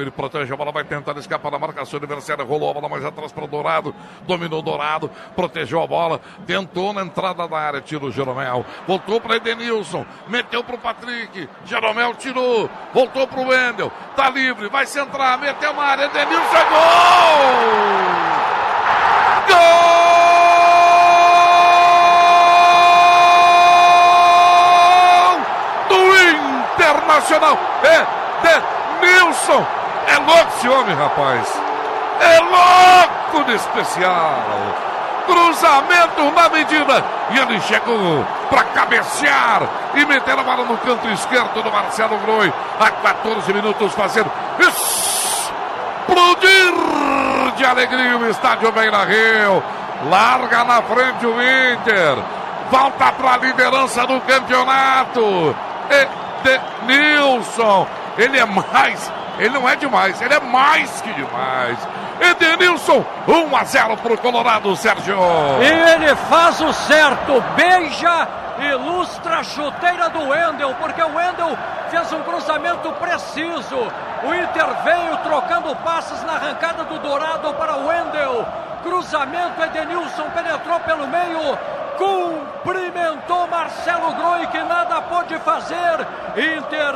[0.00, 3.32] Ele protege a bola, vai tentar escapar da marcação adversária, rolou a bola mais atrás
[3.32, 3.94] para Dourado,
[4.26, 9.36] dominou Dourado, protegeu a bola, tentou na entrada da área, tira o Jeromel, voltou para
[9.36, 15.38] Edenilson, meteu para o Patrick, Jeromel tirou, voltou para o Wendel, tá livre, vai centrar,
[15.38, 16.76] meteu na área, Edenilson, é gol!
[19.48, 19.56] Gol!
[25.88, 25.96] Do
[26.74, 28.06] Internacional, é
[28.42, 29.66] Denilson,
[30.06, 31.60] é louco esse homem, rapaz.
[32.20, 34.42] É louco de especial.
[35.26, 37.04] Cruzamento na medida.
[37.30, 39.62] E ele chegou para cabecear
[39.94, 42.52] e meter a bola no canto esquerdo do Marcelo Groi.
[42.78, 44.30] A 14 minutos fazendo
[44.60, 45.16] explodir
[47.56, 49.62] de alegria o estádio Beira Rio.
[50.08, 52.18] Larga na frente o Inter.
[52.70, 55.56] Volta para a liderança do campeonato.
[56.86, 57.86] Edenilson.
[58.16, 61.78] Ele é mais ele não é demais, ele é mais que demais.
[62.20, 65.18] Edenilson, 1 a 0 para o Colorado, Sérgio.
[65.60, 68.28] E ele faz o certo, beija,
[68.72, 71.56] ilustra a chuteira do Wendel, porque o Wendel
[71.90, 73.76] fez um cruzamento preciso.
[74.24, 78.46] O Inter veio trocando passes na arrancada do Dourado para o Wendel.
[78.86, 81.58] Cruzamento, Edenilson penetrou pelo meio,
[81.98, 86.06] cumprimentou Marcelo Groi que nada pôde fazer.
[86.36, 86.94] Inter,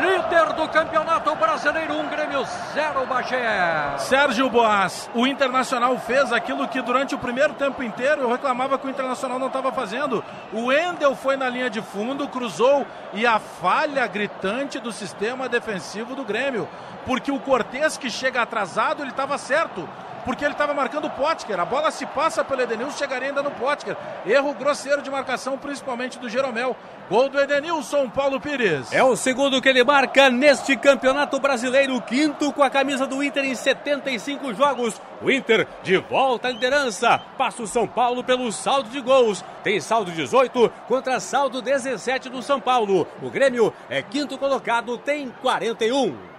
[0.00, 3.98] líder do Campeonato Brasileiro, um Grêmio zero Bagé.
[3.98, 8.86] Sérgio Boas, o Internacional fez aquilo que durante o primeiro tempo inteiro eu reclamava que
[8.86, 10.24] o Internacional não estava fazendo.
[10.52, 16.14] O Endel foi na linha de fundo, cruzou e a falha gritante do sistema defensivo
[16.14, 16.68] do Grêmio.
[17.04, 19.88] Porque o Cortez que chega atrasado, ele estava certo
[20.24, 21.58] porque ele estava marcando o Potker.
[21.58, 23.96] A bola se passa pelo Edenilson, chegaria ainda no Potker.
[24.26, 26.76] Erro grosseiro de marcação, principalmente do Jeromel.
[27.10, 28.92] Gol do Edenilson, Paulo Pires.
[28.92, 33.44] É o segundo que ele marca neste Campeonato Brasileiro, quinto com a camisa do Inter
[33.44, 35.00] em 75 jogos.
[35.20, 37.20] O Inter de volta à liderança.
[37.36, 39.44] Passa o São Paulo pelo saldo de gols.
[39.62, 43.06] Tem saldo 18 contra saldo 17 do São Paulo.
[43.20, 46.31] O Grêmio é quinto colocado, tem 41.